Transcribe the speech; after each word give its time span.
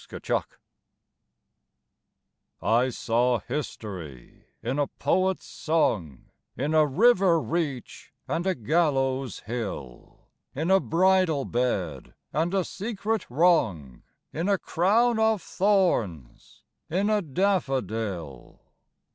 SYMBOLS 0.09 0.45
I 2.59 2.89
saw 2.89 3.37
history 3.37 4.45
in 4.63 4.79
a 4.79 4.87
poet's 4.87 5.45
song, 5.45 6.31
In 6.57 6.73
a 6.73 6.87
river 6.87 7.39
reach 7.39 8.11
and 8.27 8.47
a 8.47 8.55
gallows 8.55 9.41
hill, 9.41 10.21
In 10.55 10.71
a 10.71 10.79
bridal 10.79 11.45
bed, 11.45 12.15
and 12.33 12.51
a 12.55 12.65
secret 12.65 13.29
wrong, 13.29 14.01
In 14.33 14.49
a 14.49 14.57
crown 14.57 15.19
of 15.19 15.39
thorns: 15.39 16.63
in 16.89 17.11
a 17.11 17.21
daffodil. 17.21 18.59